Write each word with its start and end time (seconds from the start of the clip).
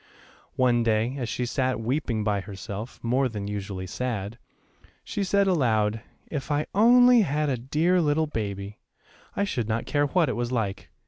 One 0.55 0.81
day, 0.81 1.15
as 1.19 1.29
she 1.29 1.45
sat 1.45 1.79
weeping 1.79 2.23
by 2.23 2.41
herself, 2.41 2.99
more 3.03 3.29
than 3.29 3.45
usually 3.47 3.85
sad, 3.85 4.39
she 5.03 5.23
said 5.23 5.45
aloud, 5.45 6.01
"If 6.25 6.49
I 6.51 6.65
only 6.73 7.21
had 7.21 7.49
a 7.49 7.55
dear 7.57 8.01
little 8.01 8.25
baby, 8.25 8.79
I 9.35 9.43
should 9.43 9.69
not 9.69 9.85
care 9.85 10.07
what 10.07 10.27
it 10.27 10.35
was 10.35 10.51
like. 10.51 10.89